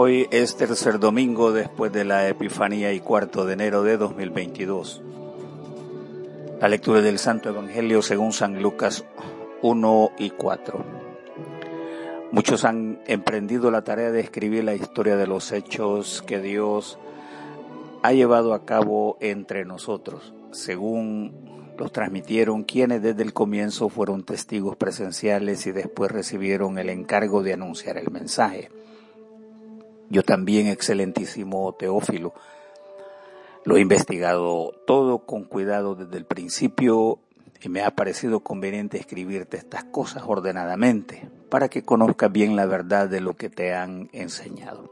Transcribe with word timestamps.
Hoy 0.00 0.28
es 0.30 0.56
tercer 0.56 1.00
domingo 1.00 1.50
después 1.50 1.90
de 1.90 2.04
la 2.04 2.28
Epifanía 2.28 2.92
y 2.92 3.00
cuarto 3.00 3.44
de 3.44 3.54
enero 3.54 3.82
de 3.82 3.96
2022. 3.96 5.02
La 6.60 6.68
lectura 6.68 7.00
del 7.00 7.18
Santo 7.18 7.48
Evangelio 7.48 8.00
según 8.00 8.32
San 8.32 8.62
Lucas 8.62 9.04
1 9.60 10.12
y 10.16 10.30
4. 10.30 10.84
Muchos 12.30 12.64
han 12.64 13.00
emprendido 13.08 13.72
la 13.72 13.82
tarea 13.82 14.12
de 14.12 14.20
escribir 14.20 14.62
la 14.62 14.76
historia 14.76 15.16
de 15.16 15.26
los 15.26 15.50
hechos 15.50 16.22
que 16.24 16.38
Dios 16.40 16.96
ha 18.04 18.12
llevado 18.12 18.54
a 18.54 18.64
cabo 18.64 19.16
entre 19.20 19.64
nosotros, 19.64 20.32
según 20.52 21.74
los 21.76 21.90
transmitieron 21.90 22.62
quienes 22.62 23.02
desde 23.02 23.24
el 23.24 23.32
comienzo 23.32 23.88
fueron 23.88 24.22
testigos 24.22 24.76
presenciales 24.76 25.66
y 25.66 25.72
después 25.72 26.12
recibieron 26.12 26.78
el 26.78 26.88
encargo 26.88 27.42
de 27.42 27.54
anunciar 27.54 27.98
el 27.98 28.12
mensaje. 28.12 28.70
Yo 30.10 30.22
también, 30.22 30.66
excelentísimo 30.66 31.74
Teófilo, 31.74 32.32
lo 33.64 33.76
he 33.76 33.80
investigado 33.80 34.72
todo 34.86 35.18
con 35.20 35.44
cuidado 35.44 35.94
desde 35.94 36.16
el 36.16 36.24
principio 36.24 37.18
y 37.60 37.68
me 37.68 37.82
ha 37.82 37.90
parecido 37.90 38.40
conveniente 38.40 38.98
escribirte 38.98 39.56
estas 39.56 39.84
cosas 39.84 40.22
ordenadamente 40.26 41.28
para 41.50 41.68
que 41.68 41.82
conozcas 41.82 42.32
bien 42.32 42.56
la 42.56 42.66
verdad 42.66 43.08
de 43.08 43.20
lo 43.20 43.34
que 43.34 43.50
te 43.50 43.74
han 43.74 44.08
enseñado. 44.12 44.90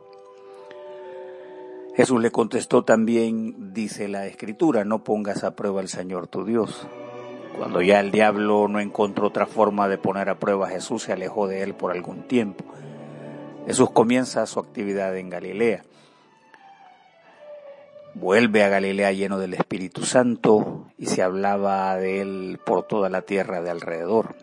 Jesús 1.94 2.20
le 2.20 2.30
contestó 2.30 2.84
también, 2.84 3.72
dice 3.72 4.08
la 4.08 4.26
escritura, 4.26 4.84
no 4.84 5.02
pongas 5.02 5.44
a 5.44 5.56
prueba 5.56 5.80
al 5.80 5.88
Señor 5.88 6.26
tu 6.26 6.44
Dios. 6.44 6.86
Cuando 7.56 7.80
ya 7.80 8.00
el 8.00 8.10
diablo 8.10 8.68
no 8.68 8.80
encontró 8.80 9.28
otra 9.28 9.46
forma 9.46 9.88
de 9.88 9.96
poner 9.96 10.28
a 10.28 10.38
prueba 10.38 10.66
a 10.66 10.70
Jesús, 10.70 11.04
se 11.04 11.14
alejó 11.14 11.48
de 11.48 11.62
él 11.62 11.74
por 11.74 11.92
algún 11.92 12.28
tiempo. 12.28 12.64
Jesús 13.66 13.90
comienza 13.90 14.46
su 14.46 14.60
actividad 14.60 15.16
en 15.16 15.28
Galilea. 15.28 15.82
Vuelve 18.14 18.62
a 18.62 18.68
Galilea 18.68 19.12
lleno 19.12 19.38
del 19.38 19.54
Espíritu 19.54 20.04
Santo 20.04 20.86
y 20.96 21.06
se 21.06 21.22
hablaba 21.22 21.96
de 21.96 22.20
él 22.22 22.60
por 22.64 22.86
toda 22.86 23.10
la 23.10 23.22
tierra 23.22 23.60
de 23.60 23.70
alrededor. 23.70 24.36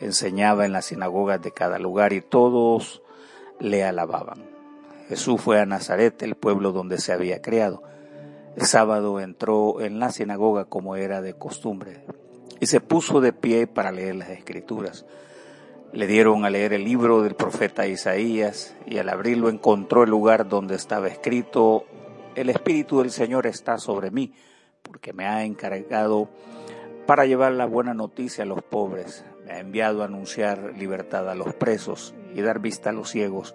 Enseñaba 0.00 0.66
en 0.66 0.72
las 0.72 0.84
sinagogas 0.84 1.40
de 1.42 1.50
cada 1.50 1.78
lugar 1.78 2.12
y 2.12 2.20
todos 2.20 3.02
le 3.58 3.84
alababan. 3.84 4.44
Jesús 5.08 5.40
fue 5.40 5.58
a 5.58 5.66
Nazaret, 5.66 6.22
el 6.22 6.34
pueblo 6.34 6.70
donde 6.70 6.98
se 6.98 7.12
había 7.12 7.40
criado. 7.40 7.82
El 8.54 8.66
sábado 8.66 9.18
entró 9.18 9.80
en 9.80 9.98
la 9.98 10.12
sinagoga 10.12 10.66
como 10.66 10.94
era 10.94 11.22
de 11.22 11.32
costumbre 11.32 12.04
y 12.60 12.66
se 12.66 12.80
puso 12.80 13.20
de 13.20 13.32
pie 13.32 13.66
para 13.66 13.92
leer 13.92 14.16
las 14.16 14.28
escrituras. 14.28 15.06
Le 15.92 16.06
dieron 16.06 16.44
a 16.44 16.50
leer 16.50 16.74
el 16.74 16.84
libro 16.84 17.22
del 17.22 17.34
profeta 17.34 17.86
Isaías 17.86 18.76
y 18.86 18.98
al 18.98 19.08
abrirlo 19.08 19.48
encontró 19.48 20.02
el 20.02 20.10
lugar 20.10 20.48
donde 20.48 20.74
estaba 20.74 21.08
escrito, 21.08 21.86
el 22.34 22.50
Espíritu 22.50 23.00
del 23.00 23.10
Señor 23.10 23.46
está 23.46 23.78
sobre 23.78 24.10
mí, 24.10 24.34
porque 24.82 25.14
me 25.14 25.26
ha 25.26 25.44
encargado 25.44 26.28
para 27.06 27.24
llevar 27.24 27.52
la 27.52 27.64
buena 27.64 27.94
noticia 27.94 28.44
a 28.44 28.46
los 28.46 28.62
pobres, 28.62 29.24
me 29.46 29.52
ha 29.52 29.60
enviado 29.60 30.02
a 30.02 30.04
anunciar 30.04 30.74
libertad 30.76 31.28
a 31.30 31.34
los 31.34 31.54
presos 31.54 32.14
y 32.34 32.42
dar 32.42 32.60
vista 32.60 32.90
a 32.90 32.92
los 32.92 33.08
ciegos, 33.08 33.54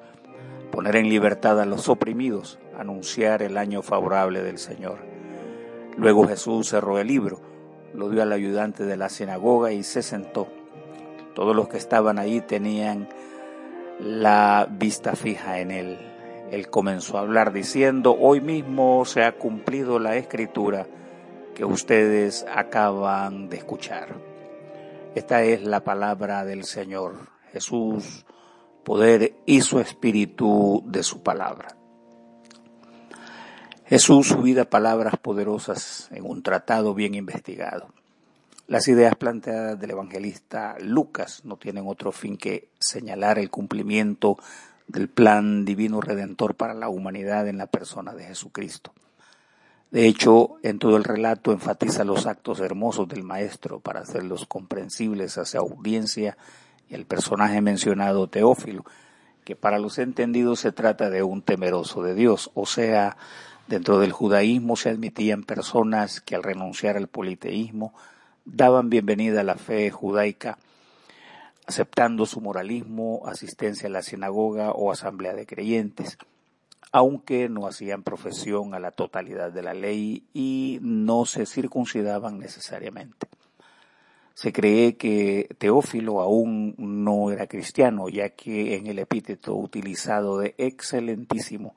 poner 0.72 0.96
en 0.96 1.10
libertad 1.10 1.62
a 1.62 1.66
los 1.66 1.88
oprimidos, 1.88 2.58
anunciar 2.76 3.44
el 3.44 3.58
año 3.58 3.84
favorable 3.84 4.42
del 4.42 4.58
Señor. 4.58 4.98
Luego 5.98 6.28
Jesús 6.28 6.70
cerró 6.70 6.98
el 6.98 7.08
libro, 7.08 7.42
lo 7.94 8.10
dio 8.10 8.24
al 8.24 8.32
ayudante 8.32 8.86
de 8.86 8.98
la 8.98 9.10
sinagoga 9.10 9.72
y 9.72 9.84
se 9.84 10.02
sentó. 10.02 10.48
Todos 11.34 11.56
los 11.56 11.68
que 11.68 11.78
estaban 11.78 12.20
ahí 12.20 12.42
tenían 12.42 13.08
la 14.00 14.68
vista 14.70 15.16
fija 15.16 15.60
en 15.60 15.72
él. 15.72 15.98
Él 16.52 16.70
comenzó 16.70 17.18
a 17.18 17.22
hablar 17.22 17.52
diciendo, 17.52 18.16
hoy 18.20 18.42
mismo 18.42 19.06
se 19.06 19.24
ha 19.24 19.32
cumplido 19.34 19.98
la 19.98 20.16
escritura 20.16 20.88
que 21.56 21.66
ustedes 21.66 22.46
acaban 22.54 23.50
de 23.50 23.58
escuchar. 23.58 24.10
Esta 25.16 25.44
es 25.44 25.64
la 25.64 25.84
palabra 25.84 26.46
del 26.46 26.64
Señor. 26.64 27.16
Jesús, 27.52 28.26
poder 28.84 29.36
y 29.46 29.62
su 29.62 29.80
espíritu 29.80 30.84
de 30.86 31.04
su 31.04 31.24
palabra. 31.24 31.78
Jesús, 33.86 34.28
su 34.28 34.42
vida, 34.42 34.66
palabras 34.66 35.16
poderosas 35.18 36.10
en 36.12 36.26
un 36.26 36.42
tratado 36.42 36.94
bien 36.94 37.16
investigado. 37.16 37.88
Las 38.74 38.88
ideas 38.88 39.14
planteadas 39.16 39.80
del 39.80 39.92
evangelista 39.92 40.76
Lucas 40.80 41.42
no 41.46 41.58
tienen 41.58 41.84
otro 41.86 42.12
fin 42.12 42.38
que 42.38 42.70
señalar 42.80 43.38
el 43.38 43.52
cumplimiento 43.52 44.40
del 44.88 45.10
plan 45.10 45.64
divino 45.64 46.02
redentor 46.02 46.56
para 46.56 46.74
la 46.74 46.90
humanidad 46.90 47.48
en 47.48 47.60
la 47.60 47.68
persona 47.68 48.16
de 48.16 48.24
Jesucristo. 48.24 48.92
De 49.92 50.08
hecho, 50.08 50.56
en 50.64 50.80
todo 50.80 50.98
el 50.98 51.04
relato 51.04 51.52
enfatiza 51.52 52.04
los 52.04 52.26
actos 52.26 52.62
hermosos 52.62 53.08
del 53.08 53.22
Maestro 53.22 53.80
para 53.80 54.00
hacerlos 54.00 54.48
comprensibles 54.48 55.38
hacia 55.38 55.60
audiencia 55.60 56.36
y 56.90 56.96
el 56.96 57.06
personaje 57.06 57.62
mencionado 57.62 58.28
Teófilo, 58.28 58.86
que 59.46 59.56
para 59.56 59.78
los 59.78 60.00
entendidos 60.00 60.62
se 60.62 60.72
trata 60.72 61.12
de 61.12 61.22
un 61.22 61.44
temeroso 61.44 62.02
de 62.02 62.16
Dios, 62.16 62.50
o 62.56 62.66
sea, 62.66 63.18
dentro 63.68 64.00
del 64.00 64.14
judaísmo 64.14 64.76
se 64.78 64.90
admitían 64.90 65.44
personas 65.44 66.22
que 66.22 66.34
al 66.34 66.42
renunciar 66.42 66.98
al 66.98 67.08
politeísmo 67.08 67.94
daban 68.46 68.90
bienvenida 68.90 69.42
a 69.42 69.44
la 69.44 69.56
fe 69.56 69.90
judaica, 69.90 70.58
aceptando 71.66 72.26
su 72.26 72.42
moralismo, 72.42 73.22
asistencia 73.26 73.88
a 73.88 73.92
la 73.92 74.02
sinagoga 74.02 74.72
o 74.72 74.92
asamblea 74.92 75.34
de 75.34 75.46
creyentes, 75.46 76.18
aunque 76.92 77.50
no 77.50 77.68
hacían 77.68 78.04
profesión 78.04 78.74
a 78.74 78.80
la 78.80 78.92
totalidad 78.92 79.52
de 79.52 79.64
la 79.64 79.74
ley 79.74 80.24
y 80.34 80.80
no 80.82 81.26
se 81.26 81.46
circuncidaban 81.46 82.38
necesariamente. 82.38 83.28
Se 84.34 84.52
cree 84.52 84.98
que 84.98 85.48
Teófilo 85.58 86.20
aún 86.20 86.76
no 86.78 87.32
era 87.32 87.48
cristiano, 87.48 88.10
ya 88.10 88.30
que 88.30 88.76
en 88.76 88.88
el 88.88 89.00
epíteto 89.00 89.56
utilizado 89.56 90.40
de 90.40 90.56
excelentísimo 90.58 91.76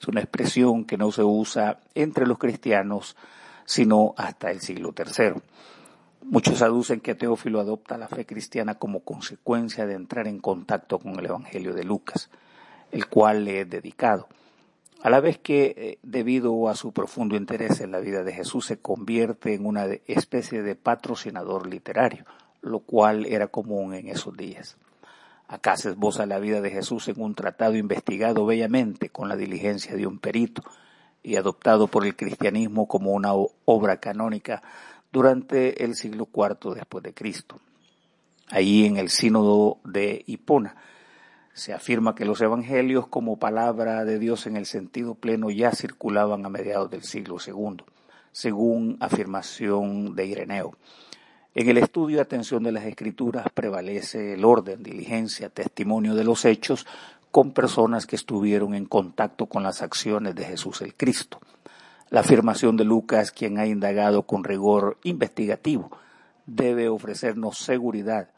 es 0.00 0.08
una 0.08 0.20
expresión 0.20 0.84
que 0.84 0.96
no 0.96 1.12
se 1.12 1.22
usa 1.22 1.80
entre 1.94 2.26
los 2.26 2.38
cristianos 2.38 3.16
sino 3.64 4.14
hasta 4.16 4.50
el 4.50 4.60
siglo 4.60 4.92
III. 4.96 5.40
Muchos 6.24 6.62
aducen 6.62 7.00
que 7.00 7.16
Teófilo 7.16 7.58
adopta 7.58 7.98
la 7.98 8.06
fe 8.06 8.24
cristiana 8.24 8.76
como 8.76 9.00
consecuencia 9.00 9.86
de 9.86 9.94
entrar 9.94 10.28
en 10.28 10.38
contacto 10.38 11.00
con 11.00 11.18
el 11.18 11.26
Evangelio 11.26 11.74
de 11.74 11.82
Lucas, 11.82 12.30
el 12.92 13.08
cual 13.08 13.44
le 13.44 13.62
es 13.62 13.68
dedicado. 13.68 14.28
A 15.02 15.10
la 15.10 15.18
vez 15.18 15.38
que, 15.38 15.74
eh, 15.76 15.98
debido 16.04 16.68
a 16.68 16.76
su 16.76 16.92
profundo 16.92 17.34
interés 17.34 17.80
en 17.80 17.90
la 17.90 17.98
vida 17.98 18.22
de 18.22 18.32
Jesús, 18.32 18.66
se 18.66 18.78
convierte 18.78 19.52
en 19.52 19.66
una 19.66 19.86
especie 20.06 20.62
de 20.62 20.76
patrocinador 20.76 21.66
literario, 21.66 22.24
lo 22.60 22.78
cual 22.78 23.26
era 23.26 23.48
común 23.48 23.92
en 23.92 24.08
esos 24.08 24.36
días. 24.36 24.76
Acá 25.48 25.76
se 25.76 25.90
esboza 25.90 26.24
la 26.26 26.38
vida 26.38 26.60
de 26.60 26.70
Jesús 26.70 27.08
en 27.08 27.20
un 27.20 27.34
tratado 27.34 27.74
investigado 27.74 28.46
bellamente 28.46 29.08
con 29.08 29.28
la 29.28 29.36
diligencia 29.36 29.96
de 29.96 30.06
un 30.06 30.20
perito 30.20 30.62
y 31.22 31.34
adoptado 31.34 31.88
por 31.88 32.06
el 32.06 32.14
cristianismo 32.14 32.86
como 32.86 33.10
una 33.10 33.32
obra 33.64 33.96
canónica 33.98 34.62
durante 35.12 35.84
el 35.84 35.94
siglo 35.94 36.28
IV 36.34 36.74
después 36.74 37.04
de 37.04 37.14
Cristo. 37.14 37.60
Ahí 38.48 38.86
en 38.86 38.96
el 38.96 39.08
sínodo 39.08 39.78
de 39.84 40.24
Hipona 40.26 40.76
se 41.54 41.74
afirma 41.74 42.14
que 42.14 42.24
los 42.24 42.40
evangelios 42.40 43.06
como 43.06 43.38
palabra 43.38 44.04
de 44.04 44.18
Dios 44.18 44.46
en 44.46 44.56
el 44.56 44.66
sentido 44.66 45.14
pleno 45.14 45.50
ya 45.50 45.72
circulaban 45.72 46.44
a 46.46 46.48
mediados 46.48 46.90
del 46.90 47.02
siglo 47.02 47.36
II, 47.46 47.84
según 48.32 48.96
afirmación 49.00 50.16
de 50.16 50.26
Ireneo. 50.26 50.72
En 51.54 51.68
el 51.68 51.76
estudio 51.76 52.16
y 52.16 52.20
atención 52.20 52.62
de 52.62 52.72
las 52.72 52.84
escrituras 52.84 53.46
prevalece 53.52 54.32
el 54.32 54.44
orden, 54.46 54.82
diligencia, 54.82 55.50
testimonio 55.50 56.14
de 56.14 56.24
los 56.24 56.46
hechos 56.46 56.86
con 57.30 57.52
personas 57.52 58.06
que 58.06 58.16
estuvieron 58.16 58.74
en 58.74 58.86
contacto 58.86 59.46
con 59.46 59.62
las 59.62 59.82
acciones 59.82 60.34
de 60.34 60.44
Jesús 60.44 60.80
el 60.80 60.94
Cristo. 60.94 61.40
La 62.12 62.20
afirmación 62.20 62.76
de 62.76 62.84
Lucas, 62.84 63.32
quien 63.32 63.58
ha 63.58 63.64
indagado 63.64 64.24
con 64.24 64.44
rigor 64.44 64.98
investigativo, 65.02 65.90
debe 66.44 66.90
ofrecernos 66.90 67.56
seguridad 67.56 68.28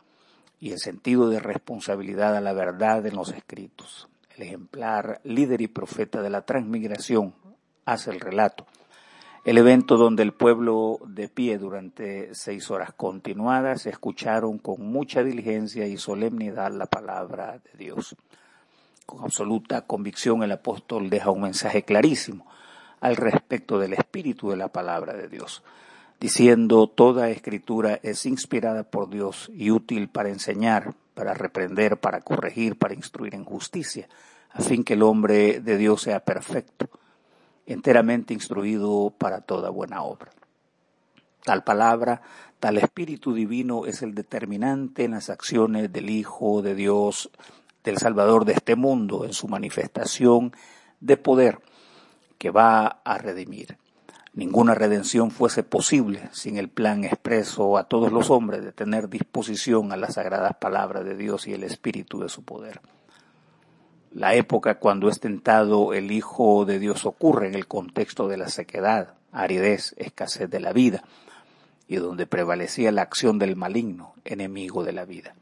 y 0.61 0.71
el 0.71 0.79
sentido 0.79 1.29
de 1.29 1.41
responsabilidad 1.41 2.37
a 2.37 2.41
la 2.41 2.53
verdad 2.53 3.05
en 3.05 3.17
los 3.17 3.33
escritos. 3.33 4.07
El 4.37 4.45
ejemplar 4.45 5.21
líder 5.25 5.61
y 5.61 5.67
profeta 5.67 6.23
de 6.23 6.31
la 6.31 6.43
transmigración 6.43 7.35
hace 7.85 8.13
el 8.13 8.21
relato. 8.21 8.65
El 9.45 9.59
evento 9.59 9.97
donde 9.97 10.23
el 10.23 10.33
pueblo 10.33 11.01
de 11.09 11.29
pie 11.29 11.59
durante 11.59 12.33
seis 12.33 12.71
horas 12.71 12.93
continuadas 12.93 13.87
escucharon 13.87 14.59
con 14.59 14.87
mucha 14.87 15.25
diligencia 15.25 15.85
y 15.89 15.97
solemnidad 15.97 16.71
la 16.71 16.87
palabra 16.87 17.59
de 17.59 17.77
Dios. 17.77 18.15
Con 19.05 19.25
absoluta 19.25 19.81
convicción 19.85 20.45
el 20.45 20.53
apóstol 20.53 21.11
deja 21.11 21.33
un 21.33 21.43
mensaje 21.43 21.83
clarísimo 21.83 22.47
al 23.05 23.17
respecto 23.17 23.79
del 23.79 23.93
espíritu 23.93 24.49
de 24.49 24.57
la 24.57 24.69
palabra 24.69 25.13
de 25.13 25.29
Dios, 25.29 25.63
diciendo 26.19 26.87
toda 26.87 27.29
escritura 27.29 28.01
es 28.03 28.25
inspirada 28.25 28.83
por 28.85 29.11
Dios 29.11 29.51
y 29.53 29.71
útil 29.71 30.09
para 30.09 30.31
enseñar, 30.31 30.95
para 31.13 31.35
reprender, 31.35 31.99
para 31.99 32.23
corregir, 32.23 32.79
para 32.79 32.95
instruir 32.95 33.35
en 33.35 33.45
justicia, 33.45 34.09
a 34.55 34.63
fin 34.63 34.85
que 34.85 34.95
el 34.95 35.03
hombre 35.03 35.61
de 35.61 35.77
Dios 35.77 36.01
sea 36.01 36.21
perfecto, 36.21 36.89
enteramente 37.67 38.33
instruido 38.33 39.13
para 39.19 39.43
toda 39.43 39.69
buena 39.69 40.03
obra. 40.03 40.31
Tal 41.45 41.63
palabra, 41.63 42.23
tal 42.59 42.79
Espíritu 42.79 43.35
Divino 43.35 43.85
es 43.85 44.01
el 44.01 44.15
determinante 44.15 45.05
en 45.05 45.11
las 45.11 45.29
acciones 45.29 45.93
del 45.93 46.09
Hijo 46.09 46.63
de 46.63 46.75
Dios, 46.75 47.31
del 47.85 47.99
Salvador 47.99 48.47
de 48.47 48.55
este 48.55 48.77
mundo, 48.77 49.27
en 49.27 49.35
su 49.35 49.47
manifestación 49.47 50.55
de 51.01 51.19
poder 51.19 51.59
que 52.39 52.51
va 52.51 53.01
a 53.05 53.19
redimir. 53.19 53.79
Ninguna 54.35 54.75
redención 54.75 55.31
fuese 55.31 55.63
posible 55.63 56.29
sin 56.33 56.57
el 56.57 56.69
plan 56.69 57.05
expreso 57.05 57.79
a 57.79 57.85
todos 57.85 58.11
los 58.11 58.31
hombres 58.31 58.65
de 58.65 58.73
tener 58.73 59.09
disposición 59.09 59.93
a 59.93 59.97
las 59.97 60.15
sagradas 60.15 60.57
palabras 60.57 61.05
de 61.05 61.17
Dios 61.17 61.47
y 61.47 61.53
el 61.53 61.63
espíritu 61.63 62.19
de 62.21 62.29
su 62.29 62.43
poder. 62.43 62.81
La 64.11 64.35
época 64.35 64.81
cuando 64.81 65.09
es 65.09 65.21
tentado 65.21 65.93
el 65.93 66.11
Hijo 66.11 66.65
de 66.65 66.79
Dios 66.81 67.07
ocurre 67.07 67.47
en 67.47 67.55
el 67.55 67.69
contexto 67.69 68.27
de 68.27 68.37
la 68.37 68.49
sequedad, 68.49 69.15
aridez, 69.31 69.95
escasez 69.99 70.51
de 70.51 70.61
la 70.61 70.73
vida, 70.73 71.05
y 71.87 71.97
donde 71.97 72.27
prevalecía 72.27 72.91
la 72.93 73.03
acción 73.03 73.39
del 73.39 73.57
maligno, 73.57 74.15
enemigo 74.25 74.85
de 74.85 74.93
la 74.93 75.05
vida. 75.05 75.35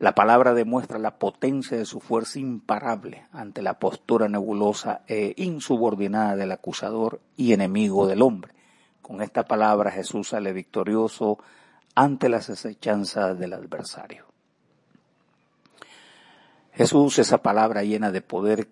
La 0.00 0.14
palabra 0.14 0.54
demuestra 0.54 0.98
la 0.98 1.18
potencia 1.18 1.76
de 1.76 1.84
su 1.84 2.00
fuerza 2.00 2.38
imparable 2.38 3.26
ante 3.32 3.60
la 3.60 3.78
postura 3.78 4.30
nebulosa 4.30 5.02
e 5.06 5.34
insubordinada 5.36 6.36
del 6.36 6.52
acusador 6.52 7.20
y 7.36 7.52
enemigo 7.52 8.06
del 8.06 8.22
hombre. 8.22 8.54
Con 9.02 9.20
esta 9.20 9.44
palabra 9.44 9.90
Jesús 9.90 10.28
sale 10.28 10.54
victorioso 10.54 11.38
ante 11.94 12.30
las 12.30 12.48
acechanzas 12.48 13.38
del 13.38 13.52
adversario. 13.52 14.24
Jesús, 16.72 17.18
esa 17.18 17.42
palabra 17.42 17.82
llena 17.82 18.10
de 18.10 18.22
poder 18.22 18.68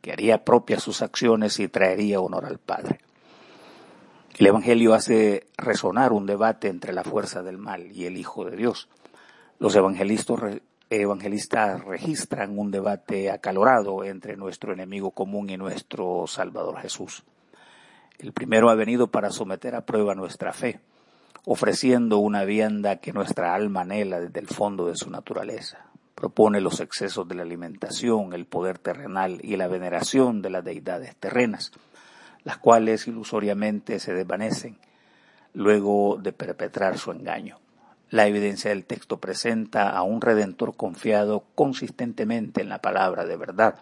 que 0.00 0.12
haría 0.12 0.44
propias 0.44 0.80
sus 0.80 1.02
acciones 1.02 1.58
y 1.58 1.66
traería 1.66 2.20
honor 2.20 2.46
al 2.46 2.58
Padre. 2.58 3.00
El 4.38 4.46
Evangelio 4.46 4.94
hace 4.94 5.48
resonar 5.56 6.12
un 6.12 6.26
debate 6.26 6.68
entre 6.68 6.92
la 6.92 7.02
fuerza 7.02 7.42
del 7.42 7.58
mal 7.58 7.90
y 7.90 8.04
el 8.04 8.16
Hijo 8.16 8.44
de 8.44 8.56
Dios. 8.56 8.88
Los 9.60 9.76
evangelistas 9.76 11.84
registran 11.84 12.58
un 12.58 12.70
debate 12.70 13.30
acalorado 13.30 14.04
entre 14.04 14.38
nuestro 14.38 14.72
enemigo 14.72 15.10
común 15.10 15.50
y 15.50 15.58
nuestro 15.58 16.26
Salvador 16.26 16.80
Jesús. 16.80 17.24
El 18.18 18.32
primero 18.32 18.70
ha 18.70 18.74
venido 18.74 19.08
para 19.08 19.28
someter 19.28 19.74
a 19.74 19.84
prueba 19.84 20.14
nuestra 20.14 20.54
fe, 20.54 20.80
ofreciendo 21.44 22.16
una 22.16 22.44
vianda 22.44 23.00
que 23.00 23.12
nuestra 23.12 23.54
alma 23.54 23.82
anhela 23.82 24.18
desde 24.18 24.40
el 24.40 24.46
fondo 24.46 24.86
de 24.86 24.96
su 24.96 25.10
naturaleza. 25.10 25.84
Propone 26.14 26.62
los 26.62 26.80
excesos 26.80 27.28
de 27.28 27.34
la 27.34 27.42
alimentación, 27.42 28.32
el 28.32 28.46
poder 28.46 28.78
terrenal 28.78 29.40
y 29.42 29.56
la 29.56 29.68
veneración 29.68 30.40
de 30.40 30.48
las 30.48 30.64
deidades 30.64 31.16
terrenas, 31.16 31.70
las 32.44 32.56
cuales 32.56 33.06
ilusoriamente 33.06 33.98
se 33.98 34.14
desvanecen 34.14 34.78
luego 35.52 36.16
de 36.16 36.32
perpetrar 36.32 36.96
su 36.96 37.10
engaño. 37.10 37.58
La 38.10 38.26
evidencia 38.26 38.70
del 38.70 38.84
texto 38.84 39.20
presenta 39.20 39.90
a 39.90 40.02
un 40.02 40.20
redentor 40.20 40.74
confiado 40.76 41.44
consistentemente 41.54 42.60
en 42.60 42.68
la 42.68 42.82
palabra 42.82 43.24
de 43.24 43.36
verdad, 43.36 43.76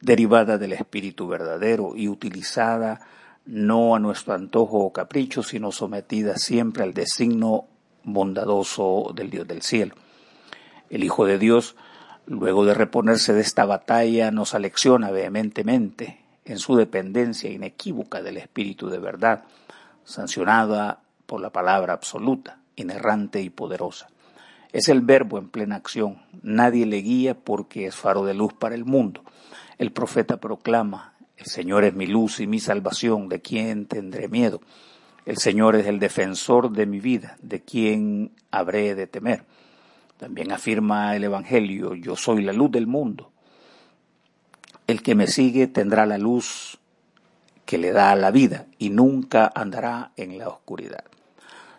derivada 0.00 0.56
del 0.56 0.72
Espíritu 0.72 1.26
verdadero 1.26 1.96
y 1.96 2.06
utilizada 2.06 3.00
no 3.44 3.96
a 3.96 3.98
nuestro 3.98 4.34
antojo 4.34 4.78
o 4.78 4.92
capricho, 4.92 5.42
sino 5.42 5.72
sometida 5.72 6.36
siempre 6.36 6.84
al 6.84 6.94
designio 6.94 7.64
bondadoso 8.04 9.10
del 9.12 9.30
Dios 9.30 9.48
del 9.48 9.62
cielo. 9.62 9.96
El 10.88 11.02
Hijo 11.02 11.26
de 11.26 11.36
Dios, 11.36 11.74
luego 12.26 12.64
de 12.64 12.74
reponerse 12.74 13.32
de 13.32 13.40
esta 13.40 13.64
batalla, 13.64 14.30
nos 14.30 14.54
alecciona 14.54 15.10
vehementemente 15.10 16.20
en 16.44 16.60
su 16.60 16.76
dependencia 16.76 17.50
inequívoca 17.50 18.22
del 18.22 18.36
Espíritu 18.36 18.88
de 18.88 19.00
verdad, 19.00 19.42
sancionada 20.04 21.00
por 21.26 21.40
la 21.40 21.50
palabra 21.50 21.94
absoluta 21.94 22.60
inerrante 22.76 23.42
y 23.42 23.50
poderosa. 23.50 24.08
Es 24.72 24.88
el 24.88 25.00
verbo 25.00 25.38
en 25.38 25.48
plena 25.48 25.76
acción. 25.76 26.22
Nadie 26.42 26.86
le 26.86 26.98
guía 26.98 27.34
porque 27.34 27.86
es 27.86 27.96
faro 27.96 28.24
de 28.24 28.34
luz 28.34 28.52
para 28.52 28.74
el 28.74 28.84
mundo. 28.84 29.24
El 29.78 29.92
profeta 29.92 30.38
proclama, 30.38 31.14
el 31.36 31.46
Señor 31.46 31.84
es 31.84 31.94
mi 31.94 32.06
luz 32.06 32.40
y 32.40 32.46
mi 32.46 32.60
salvación, 32.60 33.28
¿de 33.28 33.40
quién 33.40 33.86
tendré 33.86 34.28
miedo? 34.28 34.60
El 35.24 35.38
Señor 35.38 35.76
es 35.76 35.86
el 35.86 35.98
defensor 35.98 36.70
de 36.70 36.86
mi 36.86 37.00
vida, 37.00 37.36
¿de 37.42 37.60
quién 37.62 38.32
habré 38.50 38.94
de 38.94 39.06
temer? 39.06 39.44
También 40.18 40.52
afirma 40.52 41.14
el 41.16 41.24
Evangelio, 41.24 41.94
yo 41.94 42.16
soy 42.16 42.42
la 42.42 42.52
luz 42.52 42.70
del 42.70 42.86
mundo. 42.86 43.32
El 44.86 45.02
que 45.02 45.14
me 45.14 45.26
sigue 45.26 45.66
tendrá 45.66 46.06
la 46.06 46.16
luz 46.16 46.78
que 47.66 47.76
le 47.76 47.92
da 47.92 48.14
la 48.14 48.30
vida 48.30 48.66
y 48.78 48.90
nunca 48.90 49.50
andará 49.54 50.12
en 50.16 50.38
la 50.38 50.48
oscuridad. 50.48 51.04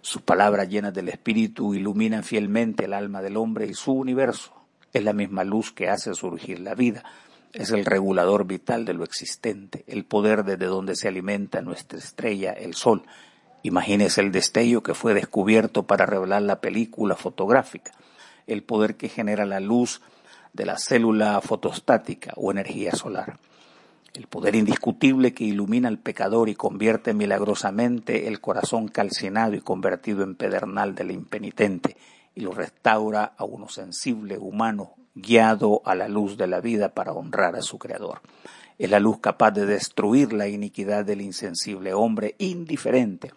Sus 0.07 0.21
palabras 0.21 0.69
llenas 0.69 0.93
del 0.93 1.09
Espíritu 1.09 1.73
iluminan 1.73 2.23
fielmente 2.23 2.85
el 2.85 2.93
alma 2.93 3.21
del 3.21 3.35
hombre 3.35 3.67
y 3.67 3.73
su 3.73 3.91
universo. 3.91 4.53
Es 4.93 5.03
la 5.03 5.11
misma 5.11 5.43
luz 5.43 5.73
que 5.73 5.89
hace 5.89 6.13
surgir 6.13 6.61
la 6.61 6.75
vida. 6.75 7.03
Es 7.51 7.71
el 7.71 7.83
regulador 7.83 8.45
vital 8.45 8.85
de 8.85 8.93
lo 8.93 9.03
existente, 9.03 9.83
el 9.85 10.05
poder 10.05 10.45
desde 10.45 10.67
donde 10.67 10.95
se 10.95 11.09
alimenta 11.09 11.61
nuestra 11.61 11.99
estrella, 11.99 12.53
el 12.53 12.73
sol. 12.73 13.03
Imagínese 13.63 14.21
el 14.21 14.31
destello 14.31 14.81
que 14.81 14.93
fue 14.93 15.13
descubierto 15.13 15.83
para 15.83 16.05
revelar 16.05 16.41
la 16.43 16.61
película 16.61 17.17
fotográfica, 17.17 17.91
el 18.47 18.63
poder 18.63 18.95
que 18.95 19.09
genera 19.09 19.45
la 19.45 19.59
luz 19.59 20.01
de 20.53 20.65
la 20.65 20.77
célula 20.77 21.41
fotostática 21.41 22.31
o 22.37 22.49
energía 22.49 22.93
solar 22.93 23.37
el 24.17 24.25
poder 24.25 24.55
indiscutible 24.55 25.35
que 25.35 25.43
ilumina 25.43 25.87
al 25.89 25.99
pecador 25.99 26.49
y 26.49 26.55
convierte 26.55 27.13
milagrosamente 27.13 28.27
el 28.27 28.41
corazón 28.41 28.87
calcinado 28.87 29.53
y 29.53 29.61
convertido 29.61 30.23
en 30.23 30.33
pedernal 30.33 30.95
del 30.95 31.11
impenitente 31.11 31.97
y 32.33 32.41
lo 32.41 32.51
restaura 32.51 33.33
a 33.37 33.43
uno 33.43 33.69
sensible, 33.69 34.39
humano, 34.39 34.95
guiado 35.13 35.83
a 35.85 35.93
la 35.93 36.07
luz 36.07 36.35
de 36.35 36.47
la 36.47 36.61
vida 36.61 36.95
para 36.95 37.13
honrar 37.13 37.55
a 37.55 37.61
su 37.61 37.77
Creador. 37.77 38.21
Es 38.79 38.89
la 38.89 38.99
luz 38.99 39.19
capaz 39.19 39.51
de 39.51 39.67
destruir 39.67 40.33
la 40.33 40.47
iniquidad 40.47 41.05
del 41.05 41.21
insensible 41.21 41.93
hombre 41.93 42.33
indiferente, 42.39 43.31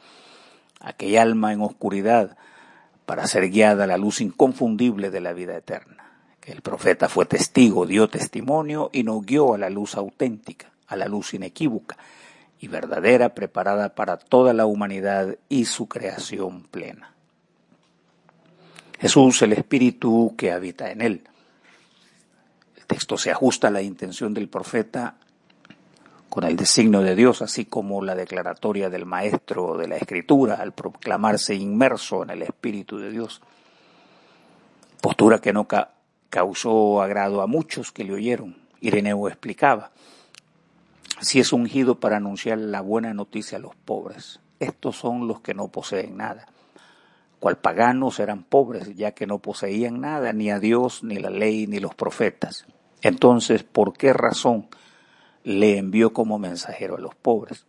aquella 0.81 1.21
alma 1.21 1.53
en 1.53 1.61
oscuridad, 1.61 2.39
para 3.05 3.27
ser 3.27 3.51
guiada 3.51 3.85
a 3.85 3.87
la 3.87 3.99
luz 3.99 4.23
inconfundible 4.23 5.11
de 5.11 5.21
la 5.21 5.35
vida 5.35 5.59
eterna. 5.59 6.01
El 6.51 6.63
profeta 6.63 7.09
fue 7.09 7.27
testigo, 7.27 7.87
dio 7.87 8.09
testimonio 8.09 8.91
y 8.93 9.05
nos 9.05 9.25
guió 9.25 9.55
a 9.55 9.59
la 9.59 9.71
luz 9.71 9.95
auténtica, 9.95 10.70
a 10.91 10.97
la 10.97 11.07
luz 11.07 11.33
inequívoca 11.33 11.97
y 12.61 12.69
verdadera 12.69 13.35
preparada 13.35 13.95
para 13.95 14.19
toda 14.19 14.53
la 14.53 14.67
humanidad 14.67 15.39
y 15.49 15.65
su 15.65 15.89
creación 15.89 16.65
plena. 16.65 17.15
Jesús, 18.99 19.41
el 19.41 19.55
Espíritu 19.55 20.35
que 20.37 20.53
habita 20.53 20.91
en 20.91 21.01
él. 21.01 21.23
El 22.77 22.85
texto 22.87 23.17
se 23.17 23.31
ajusta 23.31 23.69
a 23.69 23.71
la 23.71 23.81
intención 23.81 24.35
del 24.35 24.49
profeta 24.49 25.15
con 26.29 26.45
el 26.45 26.55
designio 26.55 27.01
de 27.01 27.17
Dios, 27.17 27.41
así 27.41 27.65
como 27.65 28.05
la 28.05 28.15
declaratoria 28.15 28.91
del 28.91 29.07
maestro 29.07 29.79
de 29.79 29.89
la 29.89 29.97
Escritura 29.97 30.57
al 30.57 30.73
proclamarse 30.73 31.55
inmerso 31.55 32.23
en 32.23 32.31
el 32.31 32.43
Espíritu 32.43 32.99
de 32.99 33.11
Dios. 33.11 33.41
Postura 35.01 35.39
que 35.39 35.55
no 35.55 35.67
causó 36.29 37.01
agrado 37.01 37.41
a 37.41 37.47
muchos 37.47 37.91
que 37.91 38.05
le 38.05 38.13
oyeron. 38.13 38.57
Ireneo 38.83 39.29
explicaba, 39.29 39.93
si 41.21 41.41
es 41.41 41.53
ungido 41.53 42.01
para 42.01 42.17
anunciar 42.17 42.59
la 42.59 42.81
buena 42.81 43.15
noticia 43.15 43.59
a 43.59 43.61
los 43.61 43.75
pobres. 43.77 44.41
Estos 44.59 44.97
son 44.97 45.29
los 45.29 45.41
que 45.41 45.55
no 45.55 45.69
poseen 45.69 46.17
nada. 46.17 46.47
Cual 47.39 47.59
paganos 47.59 48.21
eran 48.21 48.43
pobres, 48.43 48.95
ya 48.97 49.13
que 49.13 49.27
no 49.27 49.39
poseían 49.39 50.01
nada, 50.01 50.33
ni 50.33 50.51
a 50.51 50.59
Dios, 50.59 51.03
ni 51.03 51.19
la 51.19 51.31
ley, 51.31 51.67
ni 51.67 51.79
los 51.79 51.95
profetas. 51.95 52.67
Entonces, 53.03 53.63
¿por 53.63 53.95
qué 53.95 54.13
razón 54.13 54.69
le 55.43 55.79
envió 55.79 56.13
como 56.13 56.39
mensajero 56.39 56.97
a 56.97 57.01
los 57.01 57.15
pobres? 57.15 57.65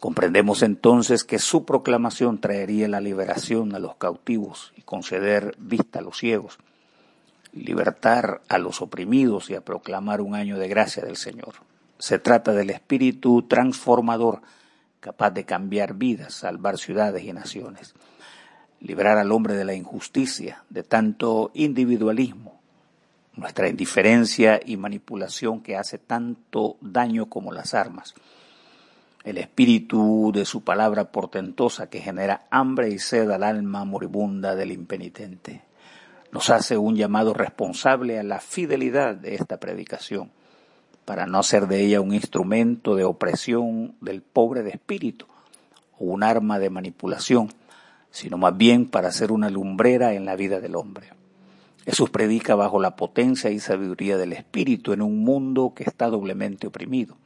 Comprendemos 0.00 0.62
entonces 0.62 1.24
que 1.24 1.38
su 1.38 1.64
proclamación 1.64 2.40
traería 2.40 2.88
la 2.88 3.00
liberación 3.00 3.74
a 3.74 3.78
los 3.78 3.96
cautivos 3.96 4.72
y 4.76 4.82
conceder 4.82 5.54
vista 5.58 6.00
a 6.00 6.02
los 6.02 6.18
ciegos 6.18 6.58
libertar 7.56 8.42
a 8.48 8.58
los 8.58 8.82
oprimidos 8.82 9.50
y 9.50 9.54
a 9.54 9.62
proclamar 9.62 10.20
un 10.20 10.34
año 10.34 10.58
de 10.58 10.68
gracia 10.68 11.02
del 11.02 11.16
Señor. 11.16 11.54
Se 11.98 12.18
trata 12.18 12.52
del 12.52 12.70
espíritu 12.70 13.42
transformador 13.42 14.42
capaz 15.00 15.30
de 15.30 15.44
cambiar 15.44 15.94
vidas, 15.94 16.34
salvar 16.34 16.78
ciudades 16.78 17.24
y 17.24 17.32
naciones, 17.32 17.94
librar 18.80 19.18
al 19.18 19.32
hombre 19.32 19.54
de 19.54 19.64
la 19.64 19.74
injusticia, 19.74 20.64
de 20.68 20.82
tanto 20.82 21.50
individualismo, 21.54 22.60
nuestra 23.34 23.68
indiferencia 23.68 24.60
y 24.64 24.76
manipulación 24.76 25.60
que 25.60 25.76
hace 25.76 25.98
tanto 25.98 26.76
daño 26.80 27.26
como 27.26 27.52
las 27.52 27.74
armas, 27.74 28.14
el 29.24 29.38
espíritu 29.38 30.30
de 30.34 30.44
su 30.44 30.62
palabra 30.62 31.10
portentosa 31.10 31.88
que 31.88 32.00
genera 32.00 32.46
hambre 32.50 32.90
y 32.90 32.98
sed 32.98 33.30
al 33.30 33.42
alma 33.42 33.84
moribunda 33.84 34.54
del 34.54 34.72
impenitente 34.72 35.66
nos 36.36 36.50
hace 36.50 36.76
un 36.76 36.96
llamado 36.96 37.32
responsable 37.32 38.18
a 38.18 38.22
la 38.22 38.40
fidelidad 38.40 39.14
de 39.14 39.34
esta 39.36 39.58
predicación, 39.58 40.30
para 41.06 41.24
no 41.24 41.38
hacer 41.38 41.68
de 41.68 41.82
ella 41.82 42.02
un 42.02 42.12
instrumento 42.12 42.96
de 42.96 43.04
opresión 43.04 43.94
del 44.02 44.20
pobre 44.20 44.62
de 44.62 44.70
espíritu 44.70 45.26
o 45.98 46.04
un 46.04 46.22
arma 46.22 46.58
de 46.58 46.68
manipulación, 46.68 47.48
sino 48.10 48.36
más 48.36 48.54
bien 48.56 48.86
para 48.86 49.12
ser 49.12 49.32
una 49.32 49.48
lumbrera 49.48 50.12
en 50.12 50.26
la 50.26 50.36
vida 50.36 50.60
del 50.60 50.74
hombre. 50.74 51.10
Jesús 51.84 52.10
predica 52.10 52.56
bajo 52.56 52.80
la 52.80 52.96
potencia 52.96 53.50
y 53.50 53.60
sabiduría 53.60 54.18
del 54.18 54.32
Espíritu 54.32 54.92
en 54.92 55.00
un 55.00 55.22
mundo 55.22 55.72
que 55.76 55.84
está 55.84 56.08
doblemente 56.08 56.66
oprimido. 56.66 57.16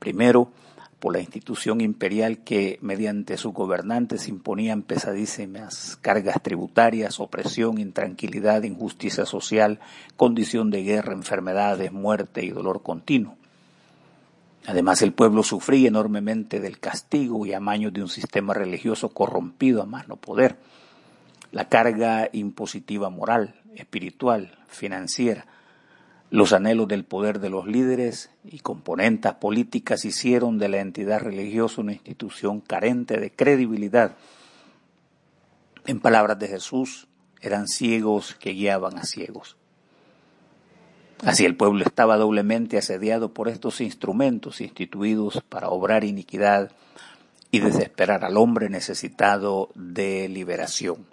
Primero, 0.00 0.50
por 0.98 1.12
la 1.12 1.20
institución 1.20 1.80
imperial 1.80 2.38
que, 2.38 2.78
mediante 2.82 3.36
sus 3.36 3.52
gobernantes, 3.52 4.28
imponían 4.28 4.82
pesadísimas 4.82 5.96
cargas 6.00 6.42
tributarias, 6.42 7.20
opresión, 7.20 7.78
intranquilidad, 7.78 8.64
injusticia 8.64 9.24
social, 9.24 9.78
condición 10.16 10.70
de 10.70 10.82
guerra, 10.82 11.12
enfermedades, 11.12 11.92
muerte 11.92 12.44
y 12.44 12.50
dolor 12.50 12.82
continuo. 12.82 13.36
Además, 14.66 15.00
el 15.02 15.12
pueblo 15.12 15.42
sufría 15.42 15.88
enormemente 15.88 16.60
del 16.60 16.78
castigo 16.78 17.46
y 17.46 17.54
amaños 17.54 17.92
de 17.92 18.02
un 18.02 18.08
sistema 18.08 18.52
religioso 18.52 19.10
corrompido 19.10 19.82
a 19.82 19.86
más 19.86 20.08
no 20.08 20.16
poder. 20.16 20.56
La 21.52 21.68
carga 21.68 22.28
impositiva 22.32 23.08
moral, 23.08 23.54
espiritual, 23.76 24.58
financiera, 24.66 25.46
los 26.30 26.52
anhelos 26.52 26.88
del 26.88 27.04
poder 27.04 27.40
de 27.40 27.50
los 27.50 27.66
líderes 27.66 28.30
y 28.44 28.58
componentes 28.58 29.32
políticas 29.34 30.04
hicieron 30.04 30.58
de 30.58 30.68
la 30.68 30.80
entidad 30.80 31.20
religiosa 31.20 31.80
una 31.80 31.92
institución 31.92 32.60
carente 32.60 33.18
de 33.18 33.30
credibilidad. 33.30 34.16
En 35.86 36.00
palabras 36.00 36.38
de 36.38 36.48
Jesús, 36.48 37.08
eran 37.40 37.66
ciegos 37.66 38.34
que 38.34 38.50
guiaban 38.50 38.98
a 38.98 39.04
ciegos. 39.04 39.56
Así 41.24 41.44
el 41.44 41.56
pueblo 41.56 41.84
estaba 41.84 42.16
doblemente 42.16 42.78
asediado 42.78 43.32
por 43.32 43.48
estos 43.48 43.80
instrumentos 43.80 44.60
instituidos 44.60 45.42
para 45.48 45.68
obrar 45.68 46.04
iniquidad 46.04 46.70
y 47.50 47.60
desesperar 47.60 48.24
al 48.24 48.36
hombre 48.36 48.68
necesitado 48.68 49.70
de 49.74 50.28
liberación. 50.28 51.06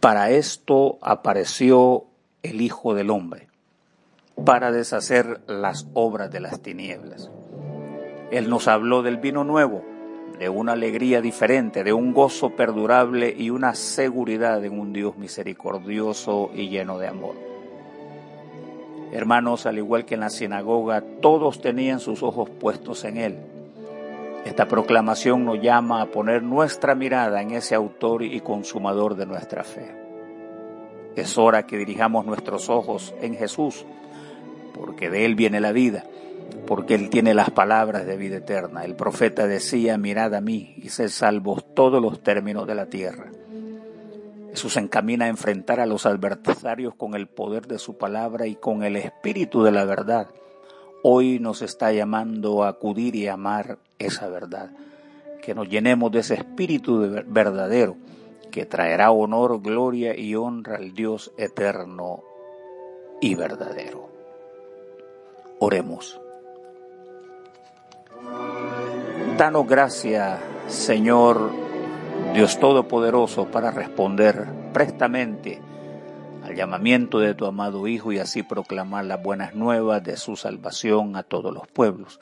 Para 0.00 0.30
esto 0.30 0.98
apareció 1.02 2.04
el 2.42 2.60
Hijo 2.60 2.94
del 2.94 3.10
Hombre, 3.10 3.48
para 4.44 4.70
deshacer 4.70 5.40
las 5.46 5.88
obras 5.94 6.30
de 6.30 6.40
las 6.40 6.60
tinieblas. 6.60 7.30
Él 8.30 8.50
nos 8.50 8.68
habló 8.68 9.02
del 9.02 9.16
vino 9.18 9.44
nuevo, 9.44 9.82
de 10.38 10.48
una 10.48 10.72
alegría 10.72 11.20
diferente, 11.20 11.84
de 11.84 11.92
un 11.92 12.12
gozo 12.12 12.50
perdurable 12.50 13.34
y 13.36 13.50
una 13.50 13.74
seguridad 13.74 14.64
en 14.64 14.78
un 14.78 14.92
Dios 14.92 15.16
misericordioso 15.16 16.50
y 16.54 16.68
lleno 16.68 16.98
de 16.98 17.08
amor. 17.08 17.34
Hermanos, 19.12 19.66
al 19.66 19.78
igual 19.78 20.04
que 20.04 20.14
en 20.14 20.20
la 20.20 20.30
sinagoga, 20.30 21.02
todos 21.22 21.60
tenían 21.60 22.00
sus 22.00 22.22
ojos 22.22 22.50
puestos 22.50 23.04
en 23.04 23.16
Él. 23.16 23.38
Esta 24.44 24.66
proclamación 24.66 25.44
nos 25.44 25.60
llama 25.60 26.02
a 26.02 26.06
poner 26.06 26.42
nuestra 26.42 26.94
mirada 26.94 27.40
en 27.40 27.52
ese 27.52 27.74
autor 27.74 28.22
y 28.22 28.40
consumador 28.40 29.16
de 29.16 29.26
nuestra 29.26 29.64
fe. 29.64 29.92
Es 31.16 31.38
hora 31.38 31.66
que 31.66 31.78
dirijamos 31.78 32.26
nuestros 32.26 32.68
ojos 32.68 33.14
en 33.22 33.34
Jesús, 33.34 33.86
porque 34.78 35.10
de 35.10 35.24
Él 35.24 35.34
viene 35.34 35.60
la 35.60 35.72
vida, 35.72 36.04
porque 36.66 36.94
Él 36.94 37.10
tiene 37.10 37.34
las 37.34 37.50
palabras 37.50 38.06
de 38.06 38.16
vida 38.16 38.36
eterna. 38.36 38.84
El 38.84 38.94
profeta 38.94 39.46
decía, 39.46 39.98
mirad 39.98 40.34
a 40.34 40.40
mí 40.40 40.74
y 40.78 40.88
sed 40.90 41.08
salvos 41.08 41.64
todos 41.74 42.00
los 42.02 42.22
términos 42.22 42.66
de 42.66 42.74
la 42.74 42.86
tierra. 42.86 43.30
Jesús 44.50 44.76
encamina 44.76 45.26
a 45.26 45.28
enfrentar 45.28 45.80
a 45.80 45.86
los 45.86 46.06
adversarios 46.06 46.94
con 46.94 47.14
el 47.14 47.26
poder 47.26 47.66
de 47.66 47.78
su 47.78 47.98
palabra 47.98 48.46
y 48.46 48.54
con 48.54 48.84
el 48.84 48.96
espíritu 48.96 49.62
de 49.62 49.72
la 49.72 49.84
verdad. 49.84 50.28
Hoy 51.02 51.38
nos 51.38 51.62
está 51.62 51.92
llamando 51.92 52.64
a 52.64 52.68
acudir 52.68 53.16
y 53.16 53.28
amar 53.28 53.78
esa 53.98 54.28
verdad, 54.28 54.70
que 55.42 55.54
nos 55.54 55.68
llenemos 55.68 56.10
de 56.10 56.20
ese 56.20 56.34
espíritu 56.34 57.22
verdadero 57.26 57.96
que 58.56 58.64
traerá 58.64 59.10
honor, 59.10 59.60
gloria 59.60 60.18
y 60.18 60.34
honra 60.34 60.76
al 60.76 60.94
Dios 60.94 61.30
eterno 61.36 62.22
y 63.20 63.34
verdadero. 63.34 64.05
Oremos. 65.58 66.20
Danos 69.38 69.66
gracia, 69.66 70.38
Señor 70.68 71.50
Dios 72.34 72.60
Todopoderoso, 72.60 73.46
para 73.46 73.70
responder 73.70 74.46
prestamente 74.74 75.60
al 76.44 76.54
llamamiento 76.54 77.20
de 77.20 77.34
tu 77.34 77.46
amado 77.46 77.86
Hijo 77.86 78.12
y 78.12 78.18
así 78.18 78.42
proclamar 78.42 79.06
las 79.06 79.22
buenas 79.22 79.54
nuevas 79.54 80.04
de 80.04 80.18
su 80.18 80.36
salvación 80.36 81.16
a 81.16 81.22
todos 81.22 81.54
los 81.54 81.66
pueblos, 81.68 82.20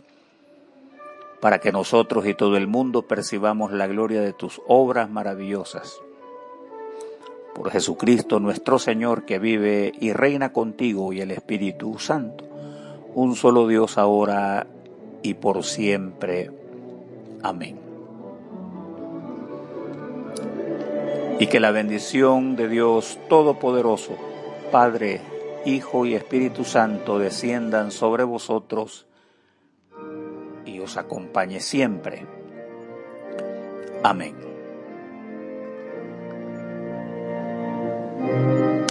para 1.41 1.59
que 1.59 1.73
nosotros 1.73 2.27
y 2.29 2.35
todo 2.35 2.57
el 2.57 2.69
mundo 2.69 3.03
percibamos 3.03 3.73
la 3.73 3.89
gloria 3.89 4.21
de 4.21 4.33
tus 4.33 4.63
obras 4.69 5.11
maravillosas. 5.11 6.01
Por 7.53 7.73
Jesucristo 7.73 8.39
nuestro 8.39 8.79
Señor, 8.79 9.25
que 9.25 9.41
vive 9.41 9.93
y 10.01 10.13
reina 10.13 10.53
contigo 10.53 11.13
y 11.13 11.21
el 11.21 11.33
Espíritu 11.33 11.99
Santo 11.99 12.54
un 13.15 13.37
solo 13.37 13.67
Dios 13.67 13.97
ahora 13.99 14.67
y 15.23 15.35
por 15.35 15.65
siempre. 15.65 16.51
Amén. 17.43 17.79
Y 21.39 21.47
que 21.47 21.61
la 21.61 21.71
bendición 21.71 22.57
de 22.57 22.69
Dios 22.69 23.19
Todopoderoso, 23.29 24.17
Padre, 24.71 25.21
Hijo 25.65 26.07
y 26.07 26.15
Espíritu 26.15 26.65
Santo 26.65 27.19
desciendan 27.19 27.91
sobre 27.91 28.25
vosotros 28.25 29.07
y 30.67 30.79
os 30.81 30.97
acompañe 30.97 31.61
siempre. 31.61 32.27
Amén. 34.03 34.35